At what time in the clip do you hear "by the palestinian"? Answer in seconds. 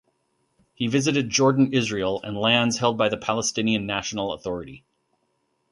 2.97-3.85